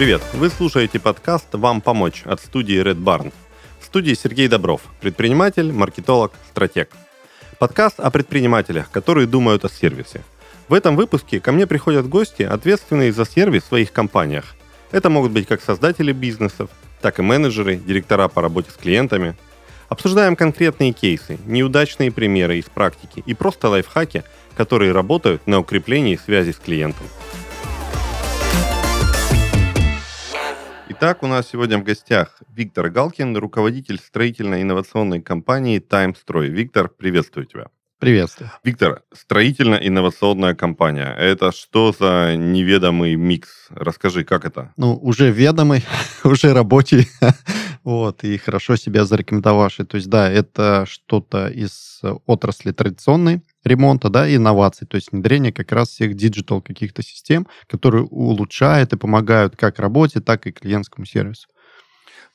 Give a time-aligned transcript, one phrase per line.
[0.00, 0.22] Привет!
[0.32, 3.34] Вы слушаете подкаст «Вам помочь» от студии Red Barn.
[3.80, 6.88] В студии Сергей Добров, предприниматель, маркетолог, стратег.
[7.58, 10.22] Подкаст о предпринимателях, которые думают о сервисе.
[10.68, 14.56] В этом выпуске ко мне приходят гости, ответственные за сервис в своих компаниях.
[14.90, 16.70] Это могут быть как создатели бизнесов,
[17.02, 19.36] так и менеджеры, директора по работе с клиентами.
[19.90, 24.24] Обсуждаем конкретные кейсы, неудачные примеры из практики и просто лайфхаки,
[24.56, 27.04] которые работают на укреплении связи с клиентом.
[31.02, 36.50] Итак, у нас сегодня в гостях Виктор Галкин, руководитель строительно-инновационной компании «Таймстрой».
[36.50, 37.68] Виктор, приветствую тебя.
[37.98, 38.50] Приветствую.
[38.64, 41.16] Виктор, строительно-инновационная компания.
[41.18, 43.48] Это что за неведомый микс?
[43.70, 44.74] Расскажи, как это?
[44.76, 45.86] Ну, уже ведомый,
[46.22, 47.08] уже рабочий,
[47.82, 49.86] вот, и хорошо себя зарекомендовавший.
[49.86, 55.72] То есть, да, это что-то из отрасли традиционной ремонта, да, инноваций, то есть внедрение как
[55.72, 61.48] раз всех digital каких-то систем, которые улучшают и помогают как работе, так и клиентскому сервису.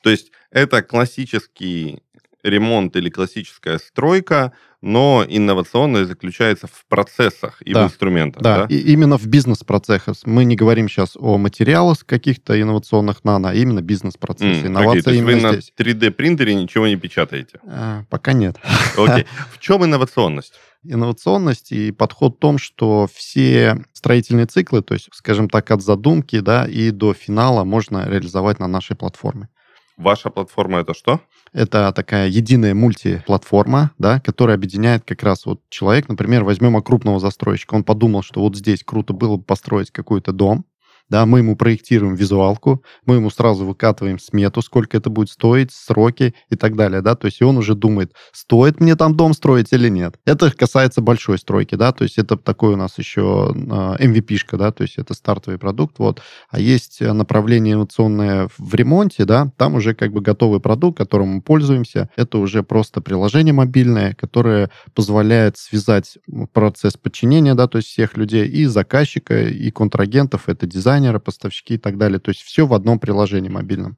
[0.02, 2.02] То есть это классический
[2.42, 8.42] ремонт или классическая стройка, но инновационное заключается в процессах и да, в инструментах.
[8.42, 8.74] Да, да?
[8.74, 10.16] И именно в бизнес-процессах.
[10.24, 14.64] Мы не говорим сейчас о материалах каких-то инновационных нано, а именно бизнес-процессы.
[14.64, 15.72] Mm, Инновации okay, то есть вы здесь.
[15.76, 17.58] на 3D-принтере ничего не печатаете?
[17.66, 18.56] А, пока нет.
[18.96, 19.24] Окей.
[19.24, 19.26] Okay.
[19.52, 20.54] В чем инновационность?
[20.92, 26.40] Инновационность и подход в том, что все строительные циклы, то есть, скажем так, от задумки
[26.40, 29.48] да, и до финала можно реализовать на нашей платформе.
[29.96, 31.20] Ваша платформа это что?
[31.52, 37.74] Это такая единая мультиплатформа, да, которая объединяет как раз вот человек, например, возьмем крупного застройщика,
[37.74, 40.66] он подумал, что вот здесь круто было бы построить какой-то дом,
[41.08, 46.34] да, мы ему проектируем визуалку, мы ему сразу выкатываем смету, сколько это будет стоить, сроки
[46.50, 49.88] и так далее, да, то есть он уже думает, стоит мне там дом строить или
[49.88, 50.16] нет.
[50.24, 54.82] Это касается большой стройки, да, то есть это такой у нас еще MVP-шка, да, то
[54.82, 56.22] есть это стартовый продукт, вот.
[56.50, 61.40] А есть направление инновационное в ремонте, да, там уже как бы готовый продукт, которым мы
[61.40, 66.18] пользуемся, это уже просто приложение мобильное, которое позволяет связать
[66.52, 71.74] процесс подчинения, да, то есть всех людей и заказчика, и контрагентов, это дизайн, дизайнеры, поставщики
[71.74, 72.18] и так далее.
[72.18, 73.96] То есть все в одном приложении мобильном.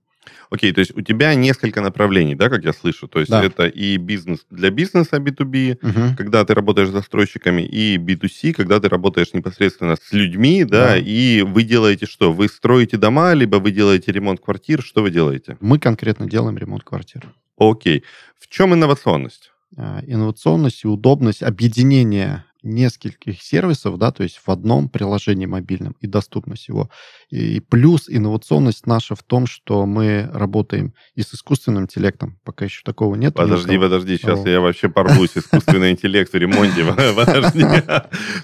[0.50, 3.08] Окей, okay, то есть у тебя несколько направлений, да, как я слышу.
[3.08, 3.42] То есть да.
[3.42, 6.16] это и бизнес для бизнеса B2B, угу.
[6.16, 10.98] когда ты работаешь с застройщиками, и B2C, когда ты работаешь непосредственно с людьми, да, да,
[10.98, 12.32] и вы делаете что?
[12.32, 15.56] Вы строите дома, либо вы делаете ремонт квартир, что вы делаете?
[15.60, 17.22] Мы конкретно делаем ремонт квартир.
[17.56, 17.98] Окей.
[17.98, 18.02] Okay.
[18.38, 19.50] В чем инновационность?
[19.76, 26.06] А, инновационность и удобность объединения нескольких сервисов, да, то есть в одном приложении мобильном и
[26.06, 26.90] доступность его.
[27.30, 32.38] И плюс инновационность наша в том, что мы работаем и с искусственным интеллектом.
[32.44, 33.34] Пока еще такого нет.
[33.34, 33.84] Подожди, никого.
[33.84, 34.48] подожди, сейчас О.
[34.48, 35.30] я вообще порвусь.
[35.36, 36.84] Искусственный интеллект в ремонте.
[37.16, 37.64] Подожди.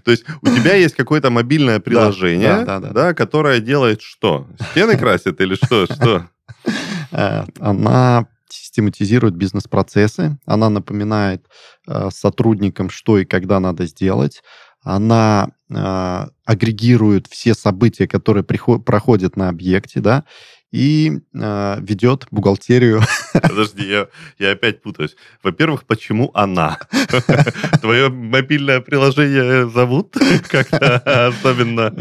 [0.05, 4.47] То есть у тебя есть какое-то мобильное приложение, да, которое делает что?
[4.71, 5.87] Стены красит или что?
[5.87, 6.29] Что?
[7.13, 8.27] Э, она
[8.75, 11.47] систематизирует бизнес-процессы, она напоминает
[11.87, 14.43] э, сотрудникам, что и когда надо сделать,
[14.83, 20.25] она э, агрегирует все события, которые приход- проходят на объекте, да,
[20.75, 23.01] и э, ведет бухгалтерию.
[23.33, 24.09] Подожди, я,
[24.41, 25.15] я опять путаюсь.
[25.43, 26.79] Во-первых, почему она?
[27.81, 30.17] Твое мобильное приложение зовут
[30.51, 31.93] как-то особенно?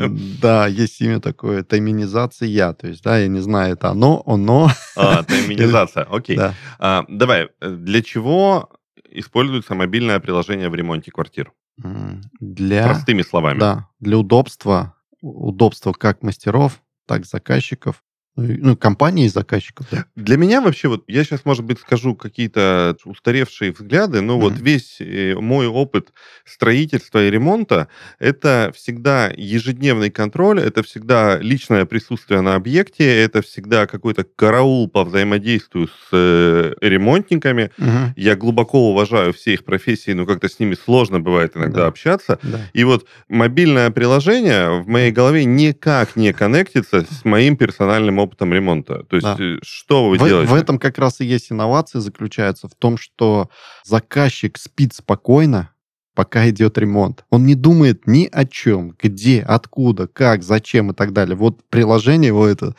[0.41, 4.72] Да, есть имя такое, тайминизация, то есть, да, я не знаю, это оно, оно.
[4.95, 6.40] А, тайминизация, окей.
[6.79, 8.69] А, давай, для чего
[9.11, 11.51] используется мобильное приложение в ремонте квартир?
[11.78, 12.85] Для...
[12.85, 13.59] Простыми словами.
[13.59, 18.03] Да, для удобства, удобства как мастеров, так заказчиков,
[18.36, 19.86] ну, компании и заказчиков.
[19.92, 20.06] Да.
[20.16, 24.42] Для меня вообще, вот я сейчас, может быть, скажу какие-то устаревшие взгляды, но mm-hmm.
[24.42, 26.12] вот весь э, мой опыт
[26.44, 33.86] строительства и ремонта это всегда ежедневный контроль, это всегда личное присутствие на объекте, это всегда
[33.86, 37.70] какой-то караул по взаимодействию с э, ремонтниками.
[37.78, 38.14] Mm-hmm.
[38.16, 41.88] Я глубоко уважаю все их профессии, но как-то с ними сложно бывает иногда да.
[41.88, 42.40] общаться.
[42.41, 42.62] Да.
[42.74, 49.03] И вот мобильное приложение в моей голове никак не коннектится с моим персональным опытом ремонта.
[49.03, 49.37] То есть да.
[49.40, 50.52] Э, что вы в, делаете?
[50.52, 53.49] В этом как раз и есть инновация, заключается в том, что
[53.84, 55.72] заказчик спит спокойно,
[56.14, 57.26] пока идет ремонт.
[57.30, 61.36] Он не думает ни о чем, где, откуда, как, зачем и так далее.
[61.36, 62.76] Вот приложение его это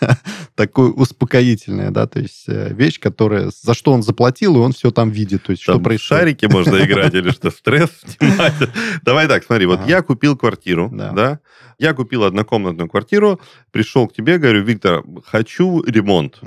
[0.54, 4.90] такое успокоительное, да, то есть э, вещь, которая, за что он заплатил, и он все
[4.90, 6.20] там видит, то есть там что происходит.
[6.20, 8.54] шарики можно играть или что, стресс снимать.
[9.02, 11.40] Давай так, смотри, вот я купил квартиру, да,
[11.78, 13.40] я купил однокомнатную квартиру,
[13.72, 16.40] пришел к тебе, говорю, Виктор, хочу ремонт.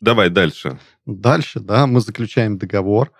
[0.00, 0.78] Давай дальше.
[1.06, 3.12] Дальше, да, мы заключаем договор,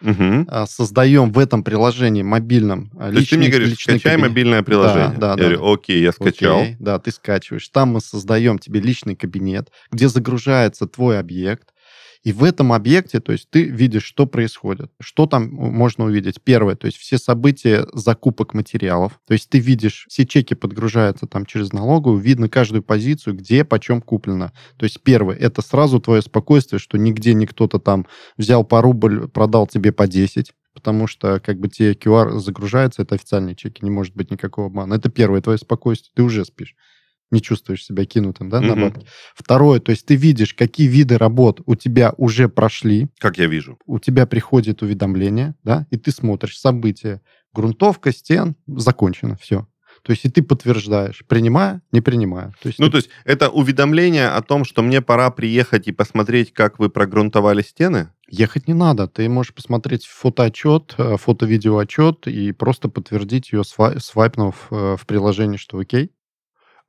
[0.48, 4.12] а, создаем в этом приложении мобильном а, То есть ты мне личный, говоришь, личный скачай
[4.12, 4.30] кабинет.
[4.30, 5.18] мобильное приложение.
[5.18, 5.72] да, я да, говорю, да.
[5.72, 6.60] окей, я скачал.
[6.60, 7.68] Окей, да, ты скачиваешь.
[7.68, 11.73] Там мы создаем тебе личный кабинет, где загружается твой объект.
[12.24, 14.90] И в этом объекте, то есть ты видишь, что происходит.
[14.98, 16.40] Что там можно увидеть?
[16.42, 19.20] Первое, то есть все события закупок материалов.
[19.26, 24.00] То есть ты видишь, все чеки подгружаются там через налоговую, видно каждую позицию, где, почем
[24.00, 24.52] куплено.
[24.78, 28.06] То есть первое, это сразу твое спокойствие, что нигде не кто-то там
[28.38, 33.14] взял по рубль, продал тебе по 10 потому что как бы тебе QR загружается, это
[33.14, 34.94] официальные чеки, не может быть никакого обмана.
[34.94, 36.74] Это первое, твое спокойствие, ты уже спишь
[37.34, 39.06] не чувствуешь себя кинутым, да, на бабки.
[39.34, 43.76] Второе, то есть ты видишь, какие виды работ у тебя уже прошли, Как я вижу.
[43.86, 47.20] у тебя приходит уведомление, да, и ты смотришь события.
[47.52, 49.66] Грунтовка, стен, закончено, все.
[50.02, 52.52] То есть и ты подтверждаешь, принимаю, не принимаю.
[52.62, 55.92] То есть Ну, ты- то есть это уведомление о том, что мне пора приехать и
[55.92, 58.08] посмотреть, как вы прогрунтовали стены?
[58.26, 59.06] ехать не надо.
[59.06, 65.56] Ты можешь посмотреть фотоотчет, э, фото-видеоотчет и просто подтвердить ее, сва- свайпнув э, в приложении,
[65.58, 66.10] что окей.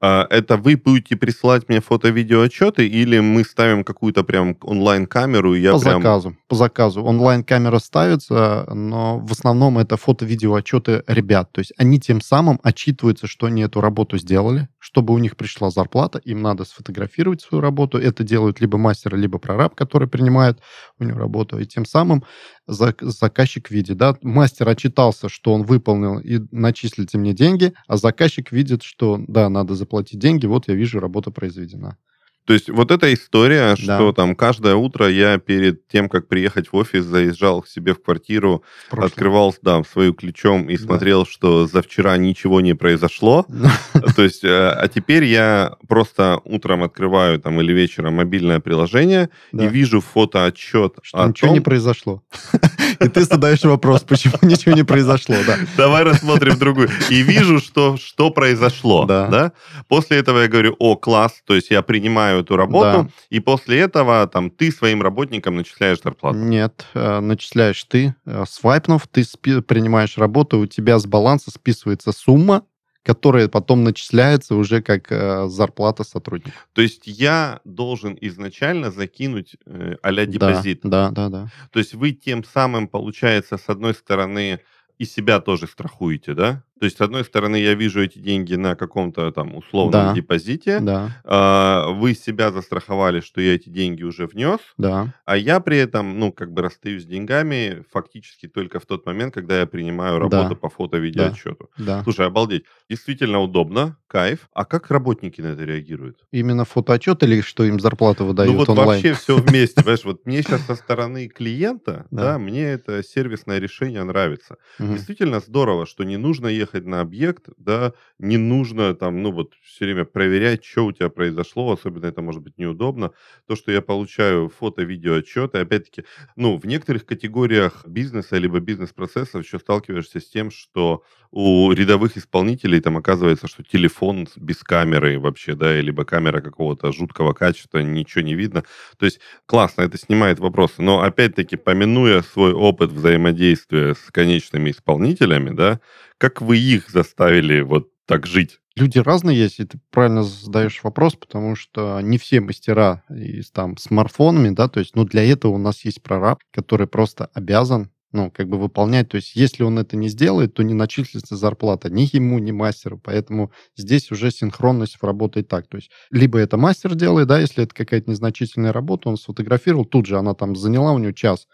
[0.05, 5.71] А, Это вы будете присылать мне фото-видеоотчеты или мы ставим какую-то прям онлайн-камеру, и я
[5.71, 6.01] по прям...
[6.01, 6.35] заказу.
[6.47, 7.03] По заказу.
[7.03, 11.51] Онлайн-камера ставится, но в основном это фото-видеоотчеты ребят.
[11.51, 15.71] То есть они тем самым отчитываются, что они эту работу сделали, чтобы у них пришла
[15.71, 17.97] зарплата, им надо сфотографировать свою работу.
[17.97, 20.59] Это делают либо мастер, либо прораб, который принимает
[20.99, 21.57] у него работу.
[21.57, 22.23] И тем самым
[22.69, 28.51] зак- заказчик видит, да, мастер отчитался, что он выполнил и начислите мне деньги, а заказчик
[28.51, 31.97] видит, что да, надо заплатить деньги, вот я вижу, работа произведена.
[32.45, 33.95] То есть вот эта история, Да.
[33.97, 38.01] что там каждое утро я перед тем, как приехать в офис, заезжал к себе в
[38.03, 40.83] квартиру, В открывал, да, свою ключом и Да.
[40.83, 43.45] смотрел, что за вчера ничего не произошло.
[44.15, 49.65] То есть, э, а теперь я просто утром открываю там или вечером мобильное приложение Да.
[49.65, 51.53] и вижу фотоотчет Что о ничего том...
[51.55, 52.21] не произошло.
[53.01, 55.57] И ты задаешь вопрос, почему ничего не произошло, да.
[55.75, 56.89] Давай рассмотрим другую.
[57.09, 59.05] И вижу, что, что произошло.
[59.05, 59.51] Да.
[59.89, 63.09] После этого я говорю, о, класс, то есть я принимаю эту работу, Да.
[63.29, 66.37] и после этого там ты своим работникам начисляешь зарплату.
[66.37, 69.23] Нет, э, начисляешь ты, э, свайпнув, ты
[69.61, 72.63] принимаешь работу, у тебя с баланса списывается сумма,
[73.03, 76.57] которая потом начисляется уже как э, зарплата сотрудника.
[76.73, 80.79] То есть я должен изначально закинуть э, а-ля Да, депозит.
[80.83, 81.47] Да, да, да.
[81.71, 84.59] То есть вы тем самым, получается, с одной стороны,
[84.97, 86.63] и себя тоже страхуете, да?
[86.79, 90.13] То есть, с одной стороны, я вижу эти деньги на каком-то там условном Да.
[90.13, 95.13] депозите, Да, а, вы себя застраховали, что я эти деньги уже внес, да.
[95.25, 99.33] а я при этом, ну, как бы расстаюсь с деньгами фактически только в тот момент,
[99.33, 100.37] когда я принимаю Да.
[100.39, 101.69] работу по фото-видеоотчету.
[101.77, 102.03] Да.
[102.03, 102.65] Слушай, обалдеть.
[102.89, 104.49] Действительно удобно, кайф.
[104.53, 106.17] А как работники на это реагируют?
[106.31, 108.89] Именно фотоотчет или что им зарплату выдают ну вот онлайн?
[108.89, 112.33] вообще все вместе, понимаешь, вот мне сейчас со стороны клиента, Да.
[112.33, 114.57] да, мне это сервисное решение нравится.
[114.77, 119.85] Действительно здорово, что не нужно ехать на объект, да, не нужно там, ну вот все
[119.85, 123.11] время проверять, что у тебя произошло, особенно это может быть неудобно.
[123.47, 126.03] То, что я получаю фото-видео отчеты, опять-таки,
[126.35, 132.79] ну, в некоторых категориях бизнеса либо бизнес-процессов еще сталкиваешься с тем, что у рядовых исполнителей
[132.79, 138.35] там оказывается, что телефон без камеры вообще, да, либо камера какого-то жуткого качества, ничего не
[138.35, 138.63] видно.
[138.97, 140.81] То есть классно, это снимает вопросы.
[140.81, 145.81] Но опять-таки, помянуя свой опыт взаимодействия с конечными исполнителями, да,
[146.17, 148.59] как вы их заставили вот так жить?
[148.75, 153.77] Люди разные есть, и ты правильно задаешь вопрос, потому что не все мастера и там
[153.77, 158.31] смартфонами, да, то есть, ну, для этого у нас есть прораб, который просто обязан ну,
[158.31, 159.09] как бы выполнять.
[159.09, 162.97] То есть, если он это не сделает, то не начислится зарплата ни ему, ни мастеру.
[162.97, 165.67] Поэтому здесь уже синхронность работает так.
[165.67, 170.05] То есть, либо это мастер делает, да, если это какая-то незначительная работа, он сфотографировал, тут
[170.05, 171.47] же она там заняла у него час.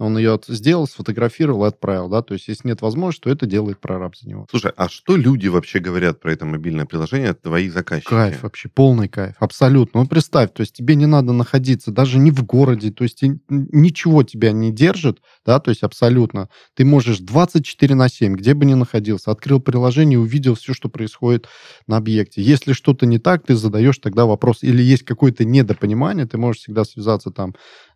[0.00, 2.22] Он ее сделал, сфотографировал и отправил, да.
[2.22, 4.46] То есть, если нет возможности, то это делает прораб за него.
[4.50, 8.08] Слушай, а что люди вообще говорят про это мобильное приложение, твои заказчики?
[8.08, 10.00] Кайф вообще, полный кайф, абсолютно.
[10.00, 14.24] Ну, представь, то есть тебе не надо находиться даже не в городе, то есть ничего
[14.24, 16.48] тебя не держит, да, то есть абсолютно.
[16.74, 21.46] Ты можешь 24 на 7, где бы ни находился, открыл приложение, увидел все, что происходит
[21.86, 22.42] на объекте.
[22.42, 26.84] Если что-то не так, ты задаешь тогда вопрос, или есть какое-то недопонимание, ты можешь всегда
[26.84, 27.54] связаться там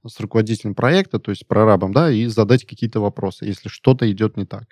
[0.09, 4.45] с руководителем проекта, то есть прорабом, да, и задать какие-то вопросы, если что-то идет не
[4.45, 4.65] так.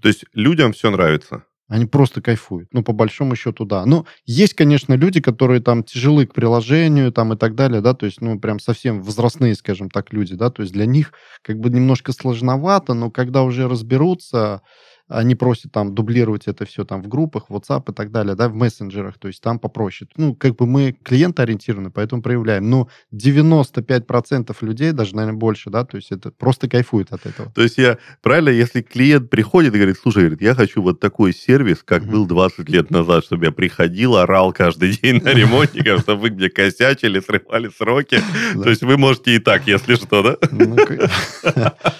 [0.00, 1.44] То есть людям все нравится?
[1.68, 2.68] Они просто кайфуют.
[2.72, 3.86] Ну, по большому счету, да.
[3.86, 8.04] Ну, есть, конечно, люди, которые там тяжелы к приложению там и так далее, да, то
[8.04, 11.70] есть, ну, прям совсем возрастные, скажем так, люди, да, то есть для них как бы
[11.70, 14.60] немножко сложновато, но когда уже разберутся,
[15.08, 18.48] они просят там дублировать это все там в группах, в WhatsApp и так далее, да,
[18.48, 20.10] в мессенджерах, то есть там попроще.
[20.16, 22.68] Ну, как бы мы клиент-ориентированы, поэтому проявляем.
[22.70, 27.50] Но 95% людей, даже, наверное, больше, да, то есть это просто кайфует от этого.
[27.52, 31.32] То есть я, правильно, если клиент приходит и говорит, слушай, говорит, я хочу вот такой
[31.32, 32.10] сервис, как mm-hmm.
[32.10, 36.48] был 20 лет назад, чтобы я приходил, орал каждый день на ремонтников, чтобы вы где
[36.48, 38.20] косячили, срывали сроки.
[38.54, 41.72] То есть вы можете и так, если что, да?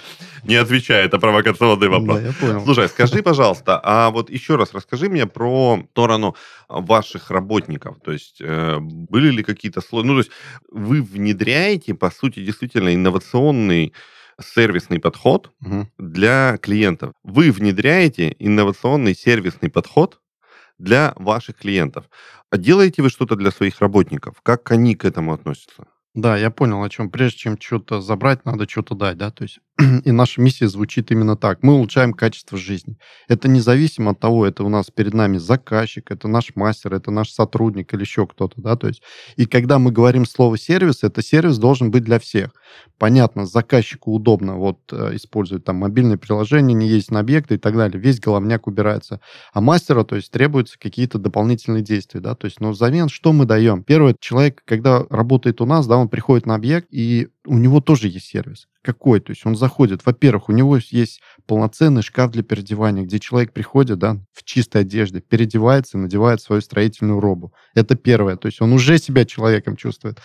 [0.45, 2.21] Не отвечает на провокационный вопрос.
[2.21, 2.65] Да, я понял.
[2.65, 6.37] Слушай, скажи, пожалуйста, а вот еще раз расскажи мне про сторону
[6.69, 8.01] ваших работников.
[8.05, 10.13] То есть э, были ли какие-то сложности?
[10.13, 10.31] Ну, то есть
[10.71, 13.93] вы внедряете, по сути, действительно инновационный
[14.41, 15.89] сервисный подход угу.
[15.99, 17.13] для клиентов.
[17.23, 20.21] Вы внедряете инновационный сервисный подход
[20.79, 22.07] для ваших клиентов.
[22.51, 24.37] А делаете вы что-то для своих работников?
[24.43, 25.87] Как они к этому относятся?
[26.15, 27.11] Да, я понял, о чем.
[27.11, 29.61] Прежде чем что-то забрать, надо что-то дать, да, то есть
[30.05, 31.63] и наша миссия звучит именно так.
[31.63, 32.99] Мы улучшаем качество жизни.
[33.29, 37.31] Это независимо от того, это у нас перед нами заказчик, это наш мастер, это наш
[37.31, 39.03] сотрудник или еще кто-то, да, то есть
[39.37, 42.51] и когда мы говорим слово сервис, это сервис должен быть для всех.
[42.99, 47.75] Понятно, заказчику удобно вот э, использовать там мобильное приложение, не ездить на объекты и так
[47.75, 49.21] далее, весь головняк убирается.
[49.53, 53.47] А мастера, то есть требуются какие-то дополнительные действия, да, то есть, но взамен что мы
[53.47, 53.83] даем?
[53.83, 58.09] Первое, человек, когда работает у нас, да, он приходит на объект, и у него тоже
[58.09, 58.69] есть сервис.
[58.83, 59.21] Какой?
[59.21, 63.99] То есть он заходит, во-первых, у него есть полноценный шкаф для переодевания, где человек приходит,
[63.99, 67.53] да, в чистой одежде, переодевается и надевает свою строительную робу.
[67.75, 68.37] Это первое.
[68.37, 70.19] То есть он уже себя человеком чувствует.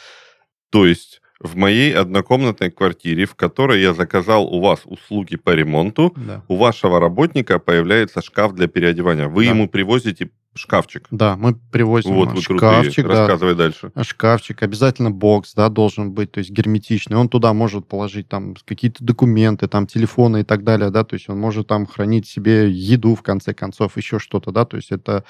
[0.70, 6.14] То есть в моей однокомнатной квартире, в которой я заказал у вас услуги по ремонту,
[6.16, 6.44] да.
[6.48, 9.28] у вашего работника появляется шкаф для переодевания.
[9.28, 9.52] Вы да.
[9.52, 11.08] ему привозите шкафчик.
[11.12, 13.06] Да, мы привозим вот вы шкафчик.
[13.06, 13.20] Крутые.
[13.20, 13.92] Рассказывай да, дальше.
[14.02, 17.18] Шкафчик, обязательно бокс, да, должен быть, то есть герметичный.
[17.18, 21.30] Он туда может положить там какие-то документы, там телефоны и так далее, да, то есть
[21.30, 25.24] он может там хранить себе еду в конце концов, еще что-то, да, то есть это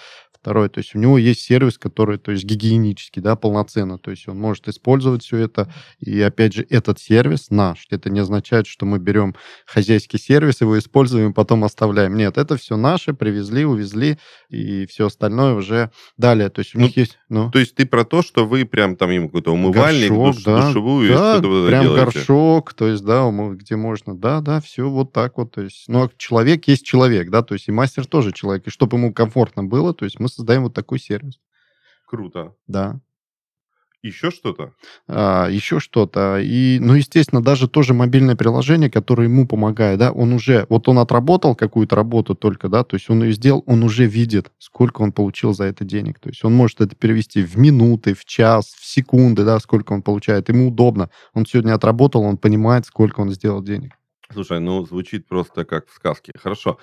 [0.47, 4.29] Второе, то есть у него есть сервис, который, то есть гигиенический, да, полноценно, то есть
[4.29, 5.69] он может использовать все это.
[5.99, 7.85] И опять же, этот сервис наш.
[7.89, 9.35] Это не означает, что мы берем
[9.65, 12.15] хозяйский сервис, его используем, потом оставляем.
[12.15, 16.47] Нет, это все наше, привезли, увезли, и все остальное уже далее.
[16.47, 17.19] То есть у ну, них есть...
[17.27, 17.51] Ну.
[17.51, 20.67] То есть ты про то, что вы прям там ему какой-то умывальник, горшок, душ, да,
[20.67, 22.05] душевую, да, что-то прям делаете.
[22.05, 25.51] горшок, то есть, да, где можно, да, да, все вот так вот.
[25.51, 28.65] То есть, ну, а человек есть человек, да, то есть и мастер тоже человек.
[28.65, 31.39] И чтобы ему комфортно было, то есть мы создаем вот такой сервис.
[32.07, 32.55] Круто.
[32.67, 33.01] Да.
[34.03, 34.73] Еще что-то?
[35.07, 36.39] А, еще что-то.
[36.39, 40.99] И, ну, естественно, даже тоже мобильное приложение, которое ему помогает, да, он уже, вот он
[40.99, 45.11] отработал какую-то работу только, да, то есть он ее сделал, он уже видит, сколько он
[45.11, 46.19] получил за это денег.
[46.19, 50.03] То есть он может это перевести в минуты, в час, в секунды, да, сколько он
[50.03, 50.49] получает.
[50.49, 51.09] Ему удобно.
[51.33, 53.93] Он сегодня отработал, он понимает, сколько он сделал денег.
[54.31, 56.33] Слушай, ну, звучит просто как в сказке.
[56.37, 56.77] Хорошо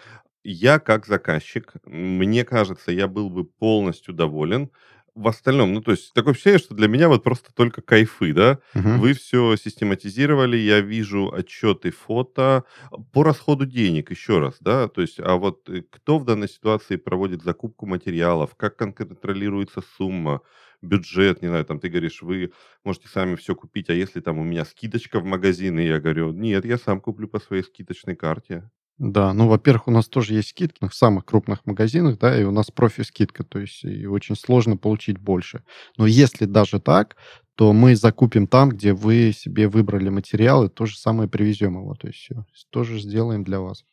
[0.44, 4.70] я как заказчик, мне кажется, я был бы полностью доволен.
[5.14, 8.58] В остальном, ну, то есть, такое ощущение, что для меня вот просто только кайфы, да?
[8.74, 8.88] Угу.
[8.98, 12.64] Вы все систематизировали, я вижу отчеты, фото
[13.12, 14.88] по расходу денег, еще раз, да?
[14.88, 20.40] То есть, а вот э, кто в данной ситуации проводит закупку материалов, как контролируется сумма,
[20.82, 24.44] бюджет, не знаю, там ты говоришь, вы можете сами все купить, а если там у
[24.44, 28.68] меня скидочка в магазине, я говорю, нет, я сам куплю по своей скидочной карте.
[28.98, 32.52] Да, ну, во-первых, у нас тоже есть скидки в самых крупных магазинах, да, и у
[32.52, 35.64] нас профи-скидка, то есть и очень сложно получить больше.
[35.96, 37.16] Но если даже так,
[37.56, 42.06] то мы закупим там, где вы себе выбрали материалы, то же самое привезем его, то
[42.06, 43.84] есть все, тоже сделаем для вас.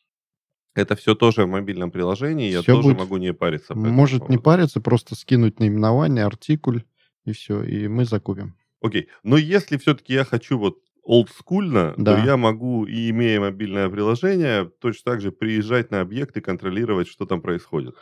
[0.74, 3.74] Это все тоже в мобильном приложении, я тоже будет, могу не париться.
[3.74, 6.84] Может не париться, просто скинуть наименование, артикуль,
[7.24, 8.56] и все, и мы закупим.
[8.80, 12.16] Окей, но если все-таки я хочу вот олдскульно, да.
[12.16, 17.08] то я могу, и имея мобильное приложение, точно так же приезжать на объект и контролировать,
[17.08, 17.94] что там происходит.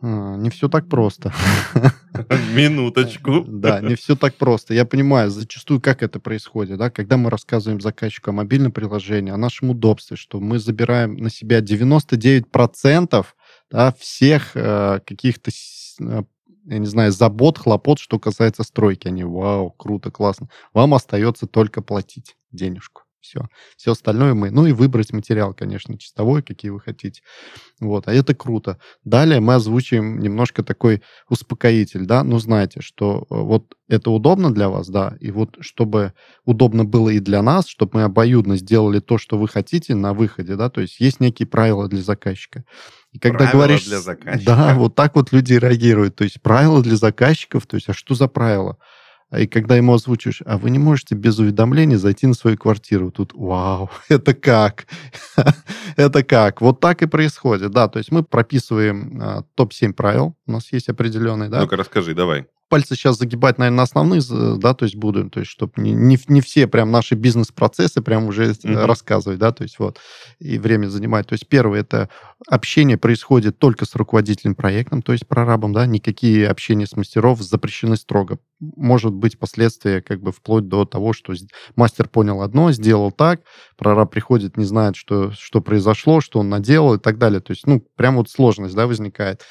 [0.00, 1.32] А, не все так просто.
[2.54, 3.44] Минуточку.
[3.46, 4.74] Да, не все так просто.
[4.74, 9.36] Я понимаю, зачастую как это происходит, да, когда мы рассказываем заказчику о мобильном приложении, о
[9.36, 13.26] нашем удобстве, что мы забираем на себя 99%
[13.70, 15.50] да, всех э, каких-то
[16.00, 16.22] э,
[16.66, 19.08] я не знаю, забот, хлопот, что касается стройки.
[19.08, 20.48] Они, вау, круто, классно.
[20.74, 23.02] Вам остается только платить денежку.
[23.20, 23.48] Все.
[23.76, 24.50] Все остальное мы...
[24.50, 27.22] Ну и выбрать материал, конечно, чистовой, какие вы хотите.
[27.80, 28.06] Вот.
[28.06, 28.78] А это круто.
[29.04, 32.22] Далее мы озвучим немножко такой успокоитель, да.
[32.22, 36.12] Ну, знаете, что э, вот это удобно для вас, да, и вот чтобы
[36.44, 40.56] удобно было и для нас, чтобы мы обоюдно сделали то, что вы хотите на выходе,
[40.56, 42.64] да, то есть есть некие правила для заказчика.
[43.12, 43.86] И когда правила говоришь...
[43.86, 44.44] для заказчика.
[44.44, 46.16] Да, вот так вот люди реагируют.
[46.16, 48.78] То есть правила для заказчиков, то есть а что за правила?
[49.36, 53.10] И когда ему озвучиваешь, а вы не можете без уведомления зайти на свою квартиру.
[53.10, 54.86] Тут, вау, это как?
[55.96, 56.60] это как?
[56.60, 57.88] Вот так и происходит, да.
[57.88, 61.60] То есть мы прописываем а, топ-7 правил, у нас есть определенные, да.
[61.60, 64.20] Ну-ка расскажи, давай пальцы сейчас загибать, наверное, на основные,
[64.58, 68.26] да, то есть буду, то есть чтобы не, не, не все прям наши бизнес-процессы прям
[68.28, 68.84] уже mm-hmm.
[68.84, 69.98] рассказывать, да, то есть вот,
[70.38, 71.26] и время занимать.
[71.26, 72.08] То есть первое, это
[72.46, 77.96] общение происходит только с руководителем проектом, то есть прорабом, да, никакие общения с мастеров запрещены
[77.96, 78.38] строго.
[78.60, 81.32] Может быть последствия как бы вплоть до того, что
[81.76, 83.42] мастер понял одно, сделал так,
[83.76, 87.40] прораб приходит, не знает, что, что произошло, что он наделал и так далее.
[87.40, 89.42] То есть, ну, прям вот сложность, да, возникает.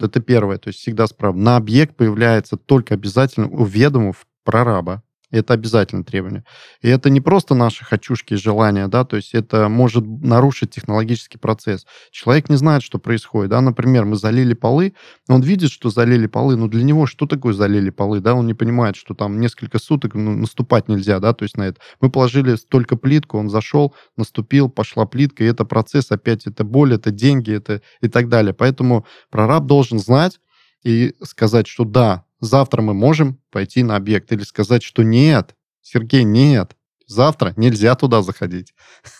[0.00, 1.36] Это первое, то есть всегда справа.
[1.36, 5.02] На объект появляется только обязательно уведомив прораба.
[5.32, 6.44] Это обязательное требование.
[6.82, 11.36] И это не просто наши хочушки и желания, да, то есть это может нарушить технологический
[11.36, 11.84] процесс.
[12.12, 14.94] Человек не знает, что происходит, да, например, мы залили полы,
[15.28, 18.54] он видит, что залили полы, но для него что такое залили полы, да, он не
[18.54, 21.80] понимает, что там несколько суток ну, наступать нельзя, да, то есть на это.
[22.00, 26.94] Мы положили только плитку, он зашел, наступил, пошла плитка, и это процесс, опять это боль,
[26.94, 28.54] это деньги, это и так далее.
[28.54, 30.38] Поэтому прораб должен знать,
[30.86, 36.24] и сказать, что да, завтра мы можем пойти на объект, или сказать, что нет, Сергей,
[36.24, 36.76] нет,
[37.06, 38.74] завтра нельзя туда заходить.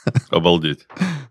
[0.30, 0.86] Обалдеть.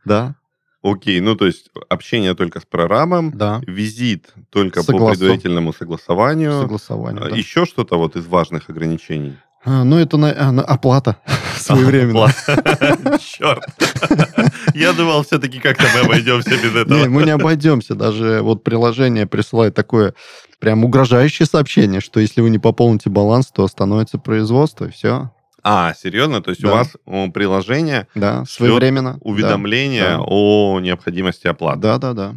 [0.06, 0.36] Да.
[0.84, 3.60] Окей, ну то есть общение только с прорабом, да.
[3.65, 5.13] визит только Согласов...
[5.15, 6.62] по предварительному согласованию.
[6.62, 7.36] Согласованию, да.
[7.36, 9.36] Еще что-то вот из важных ограничений?
[9.68, 11.18] А, ну, это на, а, на, оплата
[11.58, 12.32] своевременно.
[13.20, 13.63] Черт.
[14.75, 17.00] Я думал, все-таки как-то мы обойдемся без этого.
[17.00, 17.96] Не, мы не обойдемся.
[17.96, 20.13] Даже вот приложение присылает такое
[20.60, 25.32] прям угрожающее сообщение, что если вы не пополните баланс, то остановится производство, и все.
[25.64, 26.44] А, серьезно?
[26.44, 26.68] То есть да.
[26.68, 31.80] у вас у приложения да, своевременно уведомление да, о необходимости оплаты?
[31.80, 32.36] Да, да, да.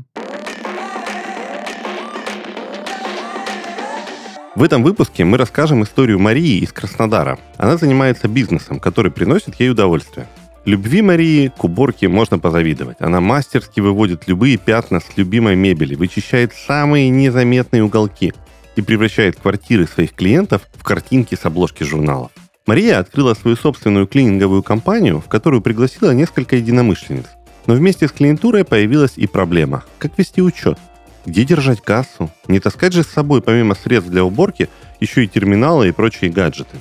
[4.54, 7.38] В этом выпуске мы расскажем историю Марии из Краснодара.
[7.58, 10.26] Она занимается бизнесом, который приносит ей удовольствие.
[10.64, 12.98] Любви Марии к уборке можно позавидовать.
[13.00, 18.34] Она мастерски выводит любые пятна с любимой мебели, вычищает самые незаметные уголки
[18.76, 22.30] и превращает квартиры своих клиентов в картинки с обложки журналов.
[22.66, 27.24] Мария открыла свою собственную клининговую компанию, в которую пригласила несколько единомышленниц.
[27.66, 30.78] Но вместе с клиентурой появилась и проблема– как вести учет.
[31.24, 32.30] Где держать кассу?
[32.46, 34.68] Не таскать же с собой помимо средств для уборки
[35.00, 36.76] еще и терминалы и прочие гаджеты.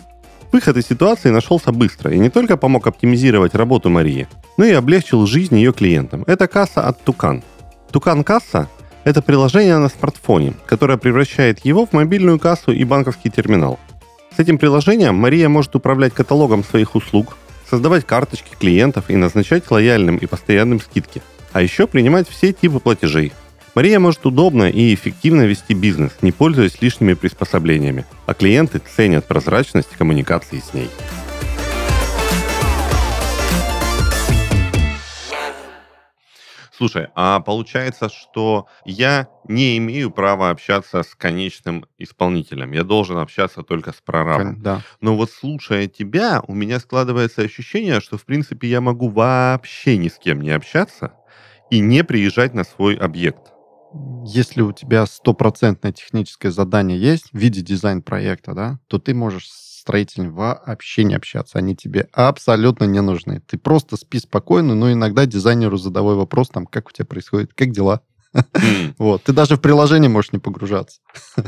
[0.51, 5.25] Выход из ситуации нашелся быстро и не только помог оптимизировать работу Марии, но и облегчил
[5.25, 6.23] жизнь ее клиентам.
[6.25, 7.43] Это касса от Тукан.
[7.91, 8.69] Тукан Касса–
[9.03, 13.79] это приложение на смартфоне, которое превращает его в мобильную кассу и банковский терминал.
[14.35, 17.37] С этим приложением Мария может управлять каталогом своих услуг,
[17.69, 21.21] создавать карточки клиентов и назначать лояльным и постоянным скидки.
[21.53, 23.33] А еще принимать все типы платежей–
[23.77, 29.89] Мария может удобно и эффективно вести бизнес, не пользуясь лишними приспособлениями, а клиенты ценят прозрачность
[29.89, 30.89] коммуникации с ней.
[36.75, 42.71] Слушай, а получается, что я не имею права общаться с конечным исполнителем.
[42.71, 44.59] Я должен общаться только с прорабом.
[44.59, 44.81] Да.
[45.01, 50.07] Но вот слушая тебя, у меня складывается ощущение, что в принципе я могу вообще ни
[50.07, 51.13] с кем не общаться
[51.69, 53.53] и не приезжать на свой объект
[54.23, 59.67] если у тебя стопроцентное техническое задание есть в виде дизайн-проекта, да, то ты можешь с
[59.87, 61.57] строителем вообще не общаться.
[61.57, 63.41] Они тебе абсолютно не нужны.
[63.47, 67.71] Ты просто спи спокойно, но иногда дизайнеру задавай вопрос, там, как у тебя происходит, как
[67.71, 68.01] дела.
[68.97, 69.23] Вот.
[69.23, 70.99] Ты даже в приложение можешь не погружаться.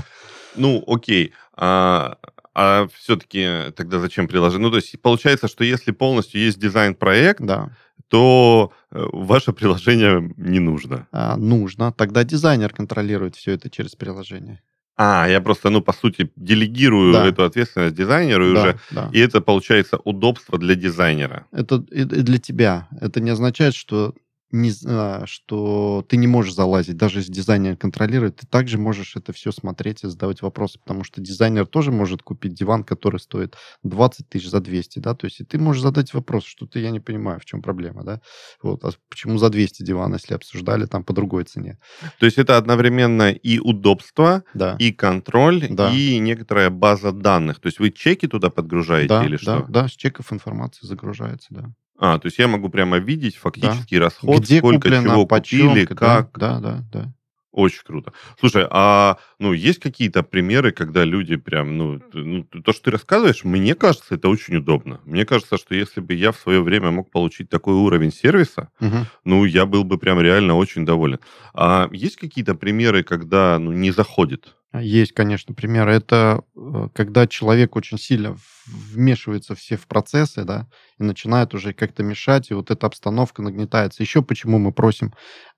[0.56, 1.34] Ну, окей.
[1.56, 2.18] А,
[2.56, 4.68] а все-таки тогда зачем приложение?
[4.68, 7.72] Ну, то есть получается, что если полностью есть дизайн-проект, да
[8.10, 11.08] то э, ваше приложение не нужно.
[11.12, 11.94] А, нужно.
[11.94, 14.62] Тогда дизайнер контролирует все это через приложение.
[14.98, 17.26] А, я просто, ну, по сути, делегирую да.
[17.26, 19.10] эту ответственность дизайнеру, да, уже, да.
[19.14, 21.46] и это получается удобство для дизайнера.
[21.54, 22.90] Это и для тебя.
[23.00, 24.14] Это не означает, что
[24.52, 29.52] не, что ты не можешь залазить, даже если дизайнер контролирует, ты также можешь это все
[29.52, 34.50] смотреть и задавать вопросы, потому что дизайнер тоже может купить диван, который стоит 20 тысяч
[34.50, 37.46] за 200, да, то есть и ты можешь задать вопрос, что-то я не понимаю, в
[37.46, 38.22] чем проблема, да,
[38.62, 41.78] вот, а почему за 200 диван, если обсуждали там по другой цене.
[42.20, 44.76] То есть это одновременно и удобство, да.
[44.80, 45.92] и контроль, да.
[45.92, 49.66] и некоторая база данных, то есть вы чеки туда подгружаете да, или да, что?
[49.70, 51.74] Да, с чеков информация загружается, да.
[52.00, 54.06] А, то есть я могу прямо видеть фактический да.
[54.06, 56.38] расход, Где сколько куплено, чего почем, купили, как.
[56.38, 57.14] Да, да, да.
[57.52, 58.14] Очень круто.
[58.40, 63.44] Слушай, а ну есть какие-то примеры, когда люди прям, ну, ну, то, что ты рассказываешь,
[63.44, 65.02] мне кажется, это очень удобно.
[65.04, 68.98] Мне кажется, что если бы я в свое время мог получить такой уровень сервиса, угу.
[69.26, 71.20] ну, я был бы прям реально очень доволен.
[71.56, 74.56] А есть какие-то примеры, когда ну, не заходит?
[74.74, 75.94] Есть, конечно, примеры.
[75.94, 80.68] Это э, когда человек очень сильно вмешивается все в процессы, да,
[81.00, 84.04] и начинает уже как-то мешать, и вот эта обстановка нагнетается.
[84.04, 85.12] Еще почему мы просим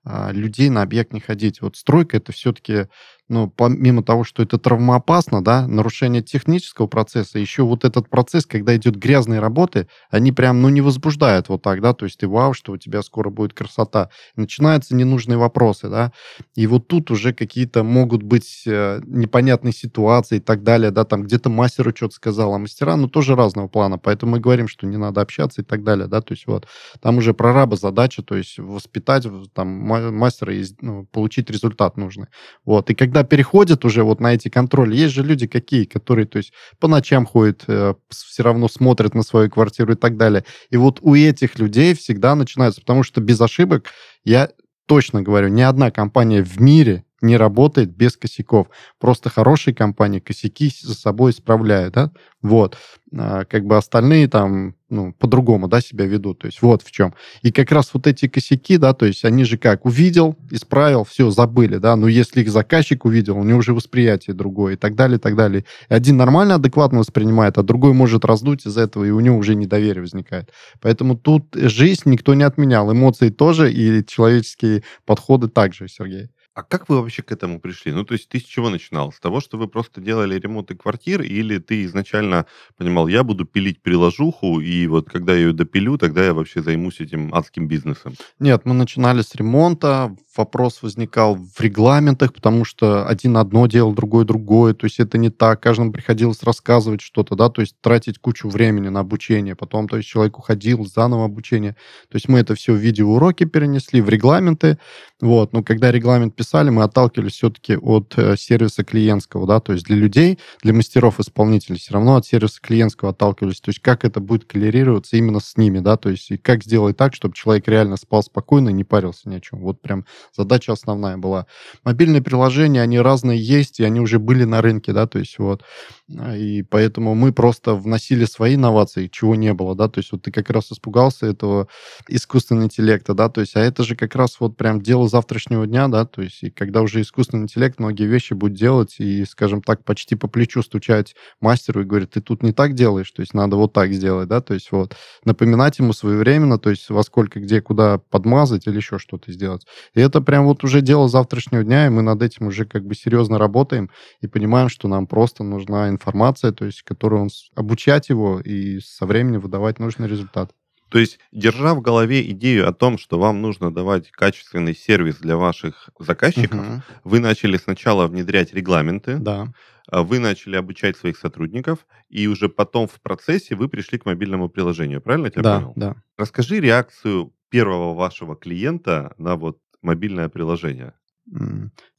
[0.04, 1.60] а, людей на объект не ходить.
[1.60, 2.86] Вот стройка это все-таки,
[3.28, 8.76] ну, помимо того, что это травмоопасно, да, нарушение технического процесса, еще вот этот процесс, когда
[8.76, 12.52] идет грязные работы, они прям, ну, не возбуждают вот так, да, то есть ты вау,
[12.52, 14.10] что у тебя скоро будет красота.
[14.36, 16.12] Начинаются ненужные вопросы, да,
[16.54, 21.22] и вот тут уже какие-то могут быть э, непонятные ситуации и так далее, да, там
[21.22, 24.96] где-то мастеру что-то сказал, а мастера, ну, тоже разного плана, поэтому мы говорим, что не
[24.96, 26.66] надо общаться и так далее, да, то есть вот
[27.00, 32.26] там уже прораба задача, то есть воспитать там мастера и ну, получить результат нужный.
[32.64, 32.90] Вот.
[32.90, 36.54] И когда переходят уже вот на эти контроли, есть же люди какие, которые, то есть,
[36.80, 40.44] по ночам ходят, э, все равно смотрят на свою квартиру и так далее.
[40.70, 43.90] И вот у этих людей всегда начинается, потому что без ошибок,
[44.24, 44.48] я
[44.86, 48.68] точно говорю, ни одна компания в мире не работает без косяков.
[48.98, 52.10] Просто хорошие компании косяки за собой исправляют, да?
[52.42, 52.76] Вот.
[53.16, 56.40] А, как бы остальные там, ну, по-другому, да, себя ведут.
[56.40, 57.14] То есть вот в чем.
[57.42, 61.30] И как раз вот эти косяки, да, то есть они же как, увидел, исправил, все,
[61.30, 65.18] забыли, да, но если их заказчик увидел, у него уже восприятие другое и так далее,
[65.18, 65.64] и так далее.
[65.88, 69.54] И один нормально, адекватно воспринимает, а другой может раздуть из этого, и у него уже
[69.54, 70.50] недоверие возникает.
[70.80, 76.30] Поэтому тут жизнь никто не отменял, эмоции тоже, и человеческие подходы также, Сергей.
[76.54, 77.92] А как вы вообще к этому пришли?
[77.92, 79.10] Ну, то есть ты с чего начинал?
[79.10, 82.44] С того, что вы просто делали ремонты квартир, или ты изначально
[82.76, 87.00] понимал, я буду пилить приложуху, и вот когда я ее допилю, тогда я вообще займусь
[87.00, 88.14] этим адским бизнесом?
[88.38, 94.26] Нет, мы начинали с ремонта, вопрос возникал в регламентах, потому что один одно делал, другой
[94.26, 98.48] другое, то есть это не так, каждому приходилось рассказывать что-то, да, то есть тратить кучу
[98.48, 101.76] времени на обучение, потом, то есть человек уходил, заново обучение,
[102.10, 104.78] то есть мы это все в видеоуроки перенесли, в регламенты,
[105.20, 109.84] вот, но когда регламент писали, мы отталкивались все-таки от э, сервиса клиентского, да, то есть
[109.86, 114.44] для людей, для мастеров-исполнителей все равно от сервиса клиентского отталкивались, то есть как это будет
[114.44, 118.24] коллерироваться именно с ними, да, то есть и как сделать так, чтобы человек реально спал
[118.24, 119.60] спокойно не парился ни о чем.
[119.60, 120.04] Вот прям
[120.36, 121.46] задача основная была.
[121.84, 125.62] Мобильные приложения, они разные есть, и они уже были на рынке, да, то есть вот.
[126.08, 130.32] И поэтому мы просто вносили свои инновации, чего не было, да, то есть вот ты
[130.32, 131.68] как раз испугался этого
[132.08, 135.86] искусственного интеллекта, да, то есть, а это же как раз вот прям дело завтрашнего дня,
[135.88, 139.84] да, то есть, и когда уже искусственный интеллект многие вещи будет делать и, скажем так,
[139.84, 143.56] почти по плечу стучать мастеру и говорит, ты тут не так делаешь, то есть, надо
[143.56, 147.60] вот так сделать, да, то есть, вот, напоминать ему своевременно, то есть, во сколько, где,
[147.60, 149.66] куда подмазать или еще что-то сделать.
[149.94, 152.94] И это прям вот уже дело завтрашнего дня, и мы над этим уже как бы
[152.94, 153.90] серьезно работаем
[154.20, 159.06] и понимаем, что нам просто нужна информация, то есть, которую он обучать его и со
[159.06, 160.52] временем выдавать нужный результат.
[160.92, 165.38] То есть, держа в голове идею о том, что вам нужно давать качественный сервис для
[165.38, 166.82] ваших заказчиков, угу.
[167.04, 169.48] вы начали сначала внедрять регламенты, да.
[169.88, 174.48] А вы начали обучать своих сотрудников, и уже потом в процессе вы пришли к мобильному
[174.48, 175.00] приложению.
[175.00, 175.72] Правильно я тебя да, понял?
[175.76, 175.96] Да.
[176.16, 180.94] Расскажи реакцию первого вашего клиента на вот мобильное приложение.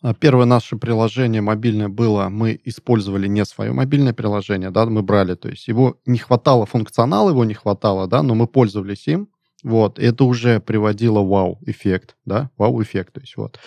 [0.02, 5.36] А первое наше приложение мобильное было, мы использовали не свое мобильное приложение, да, мы брали,
[5.36, 9.30] то есть его не хватало, функционала его не хватало, да, но мы пользовались им,
[9.64, 13.60] вот, это уже приводило вау-эффект, да, вау-эффект, то есть вот.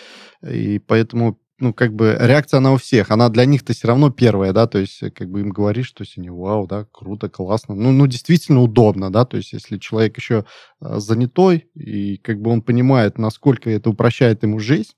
[0.47, 4.53] И поэтому, ну, как бы реакция она у всех, она для них-то все равно первая,
[4.53, 8.07] да, то есть как бы им говоришь, что они вау, да, круто, классно, ну, ну,
[8.07, 10.45] действительно удобно, да, то есть если человек еще
[10.81, 14.93] а, занятой, и как бы он понимает, насколько это упрощает ему жизнь,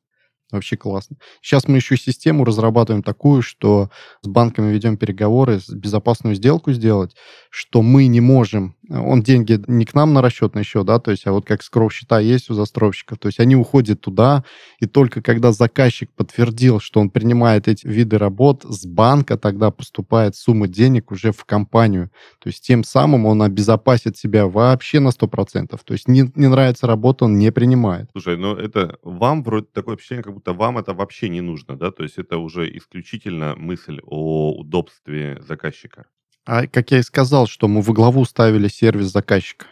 [0.51, 1.17] Вообще классно.
[1.43, 3.91] Сейчас мы еще систему разрабатываем такую, что
[4.23, 7.15] с банками ведем переговоры, безопасную сделку сделать,
[7.51, 8.75] что мы не можем...
[8.91, 11.93] Он деньги не к нам на расчетный счет, да, то есть, а вот как скров
[11.93, 14.45] счета есть у застройщиков, то есть они уходят туда,
[14.81, 20.37] и только когда заказчик подтвердил, что он принимает эти виды работ, с банка тогда поступает
[20.37, 22.11] сумма денег уже в компанию.
[22.39, 25.79] То есть тем самым он обезопасит себя вообще на 100%.
[25.85, 28.09] То есть не, не нравится работа, он не принимает.
[28.13, 31.91] Слушай, ну это вам вроде такое ощущение, как будто вам это вообще не нужно, да?
[31.91, 36.07] То есть это уже исключительно мысль о удобстве заказчика.
[36.51, 39.67] А как я и сказал, что мы во главу ставили сервис заказчика.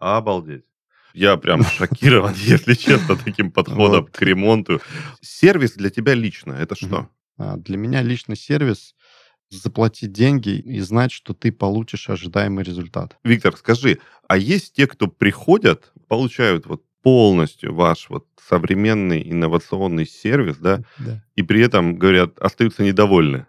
[0.00, 0.64] Обалдеть.
[1.14, 4.80] Я прям шокирован, если честно, таким подходом к ремонту.
[5.20, 7.08] Сервис для тебя лично это что?
[7.38, 8.96] А, для меня лично сервис
[9.50, 13.16] заплатить деньги и знать, что ты получишь ожидаемый результат.
[13.22, 20.56] Виктор, скажи, а есть те, кто приходят, получают вот полностью ваш вот современный инновационный сервис,
[20.56, 21.24] да, да.
[21.36, 23.46] и при этом, говорят, остаются недовольны.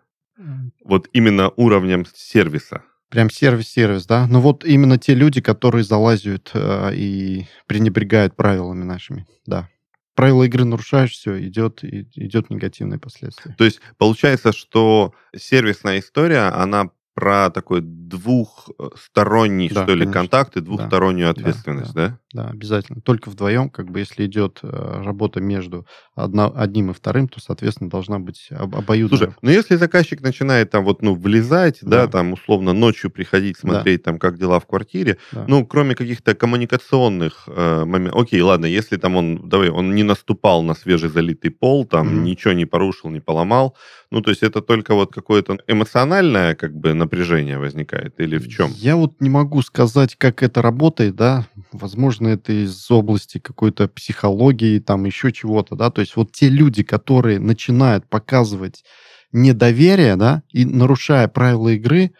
[0.83, 2.83] Вот именно уровнем сервиса.
[3.09, 4.25] Прям сервис-сервис, да?
[4.27, 9.67] Ну вот именно те люди, которые залазят э, и пренебрегают правилами нашими, да.
[10.15, 13.53] правила игры нарушаешь, все, идет, идет негативные последствия.
[13.57, 20.13] То есть получается, что сервисная история, она про такой двухсторонний, да, что ли, конечно.
[20.13, 22.17] контакт и двухстороннюю да, ответственность, да, да?
[22.33, 23.01] Да, обязательно.
[23.01, 27.89] Только вдвоем, как бы, если идет э, работа между одно, одним и вторым, то, соответственно,
[27.89, 29.17] должна быть об, обоюдная.
[29.17, 33.57] Слушай, ну если заказчик начинает там вот, ну, влезать, да, да там, условно, ночью приходить,
[33.57, 34.11] смотреть да.
[34.11, 35.45] там, как дела в квартире, да.
[35.47, 40.63] ну, кроме каких-то коммуникационных э, моментов, окей, ладно, если там он, давай, он не наступал
[40.63, 42.23] на свежезалитый пол, там, mm-hmm.
[42.23, 43.75] ничего не порушил, не поломал,
[44.09, 48.71] ну, то есть это только вот какое-то эмоциональное, как бы, напряжение возникает или в чем?
[48.75, 54.79] Я вот не могу сказать, как это работает, да, возможно, это из области какой-то психологии,
[54.79, 58.83] там еще чего-то, да, то есть вот те люди, которые начинают показывать
[59.31, 62.11] недоверие, да, и нарушая правила игры,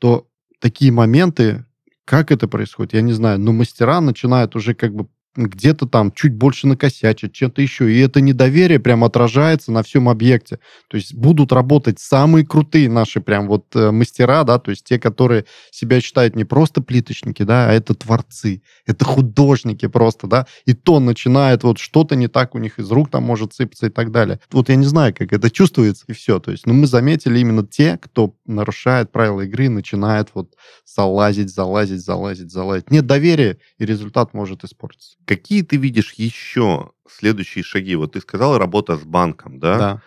[0.00, 0.28] то
[0.60, 1.64] такие моменты,
[2.04, 5.08] как это происходит, я не знаю, но мастера начинают уже как бы
[5.44, 7.92] где-то там чуть больше накосячат, чем-то еще.
[7.92, 10.58] И это недоверие прям отражается на всем объекте.
[10.88, 14.98] То есть будут работать самые крутые наши прям вот э, мастера, да, то есть те,
[14.98, 20.72] которые себя считают не просто плиточники, да, а это творцы, это художники просто, да, и
[20.72, 24.10] то начинает вот что-то не так у них из рук там может сыпаться и так
[24.10, 24.40] далее.
[24.50, 26.38] Вот я не знаю, как это чувствуется, и все.
[26.38, 32.04] То есть, ну, мы заметили именно те, кто нарушает правила игры, начинает вот залазить, залазить,
[32.04, 32.90] залазить, залазить.
[32.90, 35.16] Нет доверия, и результат может испортиться.
[35.26, 37.96] Какие ты видишь еще следующие шаги?
[37.96, 39.78] Вот ты сказал работа с банком, да?
[39.78, 40.02] Да.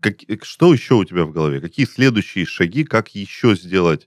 [0.00, 1.60] Как, что еще у тебя в голове?
[1.60, 4.06] Какие следующие шаги, как еще сделать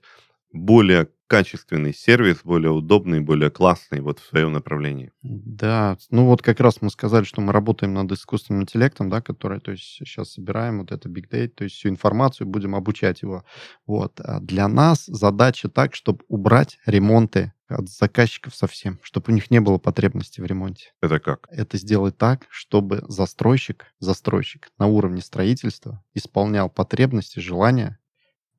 [0.52, 5.12] более качественный сервис, более удобный, более классный вот в своем направлении.
[5.22, 9.60] Да, ну вот как раз мы сказали, что мы работаем над искусственным интеллектом, да, который,
[9.60, 13.44] то есть сейчас собираем вот это big data, то есть всю информацию, будем обучать его.
[13.86, 14.20] Вот.
[14.20, 19.60] А для нас задача так, чтобы убрать ремонты от заказчиков совсем, чтобы у них не
[19.60, 20.92] было потребности в ремонте.
[21.00, 21.48] Это как?
[21.50, 27.98] Это сделать так, чтобы застройщик, застройщик на уровне строительства исполнял потребности, желания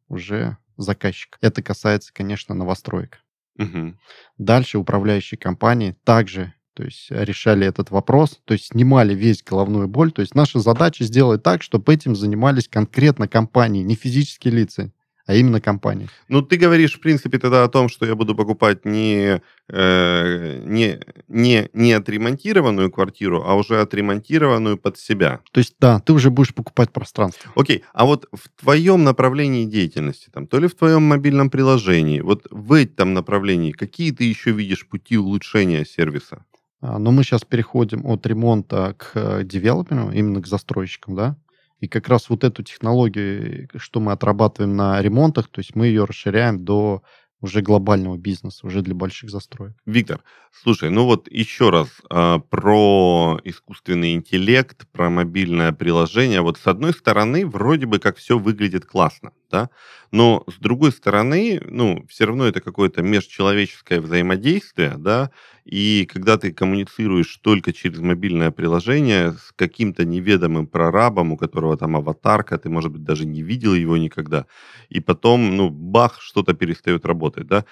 [0.07, 1.37] уже заказчик.
[1.41, 3.19] Это касается, конечно, новостроек.
[3.57, 3.97] Угу.
[4.37, 10.11] Дальше управляющие компании также то есть решали этот вопрос, то есть снимали весь головную боль.
[10.11, 14.91] То есть наша задача сделать так, чтобы этим занимались конкретно компании, не физические лица,
[15.27, 16.09] а именно компании.
[16.29, 20.99] Ну, ты говоришь, в принципе, тогда о том, что я буду покупать не, э, не,
[21.27, 25.41] не, не отремонтированную квартиру, а уже отремонтированную под себя.
[25.51, 27.51] То есть, да, ты уже будешь покупать пространство.
[27.55, 32.47] Окей, а вот в твоем направлении деятельности, там, то ли в твоем мобильном приложении, вот
[32.49, 36.45] в этом направлении, какие ты еще видишь пути улучшения сервиса?
[36.79, 41.35] А, но мы сейчас переходим от ремонта к э, девелоперу, именно к застройщикам, да?
[41.79, 46.05] И как раз вот эту технологию, что мы отрабатываем на ремонтах, то есть мы ее
[46.05, 47.03] расширяем до
[47.39, 49.75] уже глобального бизнеса, уже для больших застроек.
[49.85, 56.41] Виктор, слушай, ну вот еще раз э, про искусственный интеллект, про мобильное приложение.
[56.41, 59.69] Вот с одной стороны, вроде бы как все выглядит классно, да,
[60.11, 65.31] но с другой стороны, ну, все равно это какое-то межчеловеческое взаимодействие, да,
[65.65, 71.95] и когда ты коммуницируешь только через мобильное приложение с каким-то неведомым прорабом, у которого там
[71.97, 74.45] аватарка, ты, может быть, даже не видел его никогда,
[74.89, 77.65] и потом, ну, бах, что-то перестает работать, да,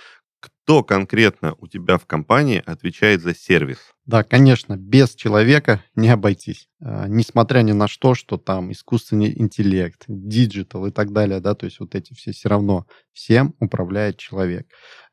[0.66, 3.78] кто конкретно у тебя в компании отвечает за сервис?
[4.08, 6.70] Да, конечно, без человека не обойтись.
[6.82, 11.68] А, несмотря ни на что, что там искусственный интеллект, digital и так далее, да, то
[11.68, 14.68] есть вот эти все все равно всем управляет человек.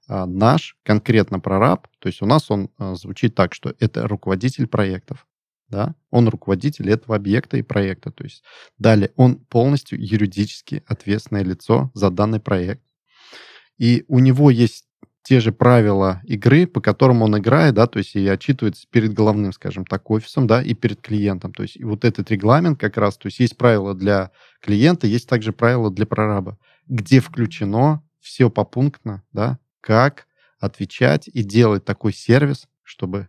[0.09, 4.67] А наш конкретно прораб, то есть у нас он а, звучит так, что это руководитель
[4.67, 5.27] проектов,
[5.69, 8.43] да, он руководитель этого объекта и проекта, то есть
[8.79, 12.81] далее он полностью юридически ответственное лицо за данный проект.
[13.77, 14.87] И у него есть
[15.23, 19.53] те же правила игры, по которым он играет, да, то есть и отчитывается перед главным,
[19.53, 21.53] скажем так, офисом, да, и перед клиентом.
[21.53, 25.29] То есть и вот этот регламент как раз, то есть есть правила для клиента, есть
[25.29, 26.59] также правила для прораба,
[26.89, 30.27] где включено все попунктно, да, как
[30.59, 33.29] отвечать и делать такой сервис, чтобы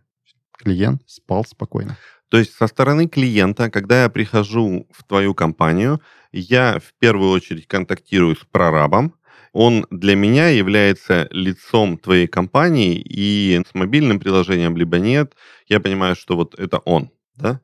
[0.56, 1.96] клиент спал спокойно.
[2.28, 6.00] То есть со стороны клиента, когда я прихожу в твою компанию,
[6.32, 9.14] я в первую очередь контактирую с прорабом,
[9.54, 15.34] он для меня является лицом твоей компании, и с мобильным приложением либо нет,
[15.68, 17.60] я понимаю, что вот это он, да?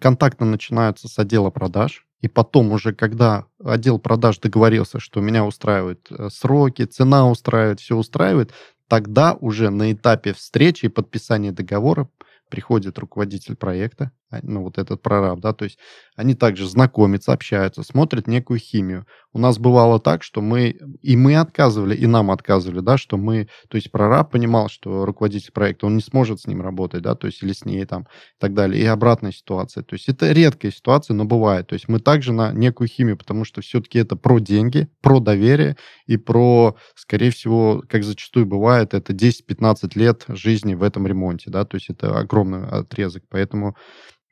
[0.00, 6.06] Контакты начинаются с отдела продаж, и потом уже, когда отдел продаж договорился, что меня устраивают
[6.10, 8.52] э, сроки, цена устраивает, все устраивает,
[8.88, 12.08] тогда уже на этапе встречи и подписания договора
[12.48, 14.12] приходит руководитель проекта,
[14.42, 15.78] ну, вот этот прораб, да, то есть
[16.16, 19.06] они также знакомятся, общаются, смотрят некую химию.
[19.32, 23.48] У нас бывало так, что мы, и мы отказывали, и нам отказывали, да, что мы,
[23.68, 27.26] то есть прораб понимал, что руководитель проекта, он не сможет с ним работать, да, то
[27.26, 29.82] есть или с ней там и так далее, и обратная ситуация.
[29.82, 31.66] То есть это редкая ситуация, но бывает.
[31.68, 35.76] То есть мы также на некую химию, потому что все-таки это про деньги, про доверие
[36.06, 41.64] и про, скорее всего, как зачастую бывает, это 10-15 лет жизни в этом ремонте, да,
[41.64, 43.24] то есть это огромный отрезок.
[43.28, 43.76] Поэтому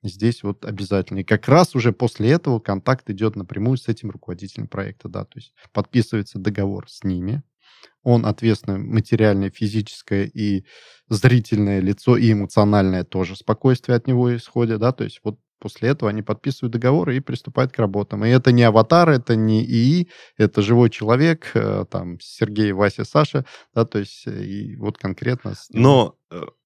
[0.09, 1.21] здесь вот обязательно.
[1.21, 5.39] И как раз уже после этого контакт идет напрямую с этим руководителем проекта, да, то
[5.39, 7.43] есть подписывается договор с ними,
[8.03, 10.65] он ответственное материальное, физическое и
[11.09, 16.11] зрительное лицо, и эмоциональное тоже спокойствие от него исходит, да, то есть вот после этого
[16.11, 18.23] они подписывают договор и приступают к работам.
[18.23, 23.47] И это не аватар, это не ИИ, это живой человек, э, там, Сергей, Вася, Саша,
[23.75, 25.55] да, то есть э, и вот конкретно...
[25.71, 26.24] Но э,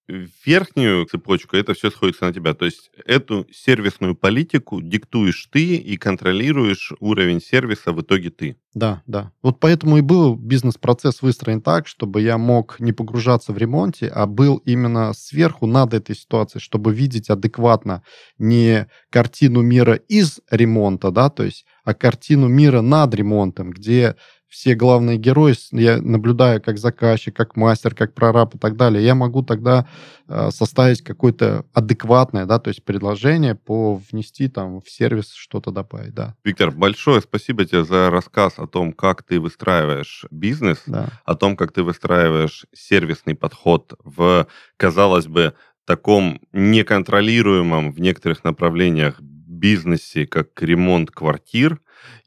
[0.09, 2.55] верхнюю цепочку это все сходится на тебя.
[2.55, 8.57] То есть эту сервисную политику диктуешь ты и контролируешь уровень сервиса в итоге ты.
[8.75, 9.33] Да, да.
[9.43, 14.27] Вот поэтому и был бизнес-процесс выстроен так, чтобы я мог не погружаться в ремонте, а
[14.27, 18.03] был именно сверху над этой ситуацией, чтобы видеть адекватно
[18.39, 24.17] не картину мира из ремонта, да, то есть, а картину мира над ремонтом, где
[24.49, 29.15] все главные герои, я наблюдаю как заказчик, как мастер, как прораб и так далее, я
[29.15, 29.87] могу тогда
[30.27, 36.15] э, составить какое-то адекватное, да, то есть предложение по внести там в сервис что-то добавить,
[36.15, 36.35] да.
[36.45, 41.09] Виктор, большое спасибо тебе за рассказ о том, как ты выстраиваешь бизнес, да.
[41.25, 49.21] о том, как ты выстраиваешь сервисный подход в, казалось бы, таком неконтролируемом в некоторых направлениях
[49.21, 51.81] бизнесе, как ремонт квартир.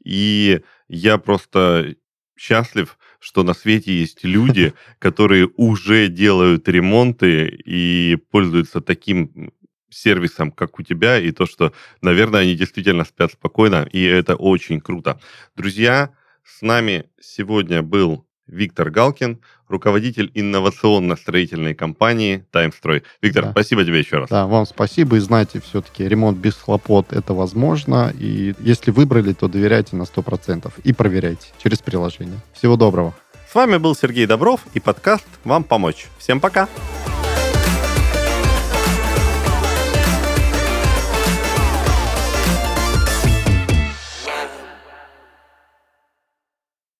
[0.04, 1.94] И я просто
[2.42, 9.52] счастлив, что на свете есть люди, которые уже делают ремонты и пользуются таким
[9.90, 14.80] сервисом, как у тебя, и то, что, наверное, они действительно спят спокойно, и это очень
[14.80, 15.20] круто.
[15.54, 23.02] Друзья, с нами сегодня был Виктор Галкин, руководитель инновационно-строительной компании «Таймстрой».
[23.22, 23.50] Виктор, да.
[23.52, 24.28] спасибо тебе еще раз.
[24.28, 25.16] Да, вам спасибо.
[25.16, 28.12] И знаете, все-таки ремонт без хлопот– это возможно.
[28.18, 32.38] И если выбрали, то доверяйте на 100% и проверяйте через приложение.
[32.52, 33.14] Всего доброго.
[33.50, 36.06] С вами был Сергей Добров и подкаст «Вам помочь».
[36.18, 36.66] Всем пока!
[36.66, 37.31] Пока.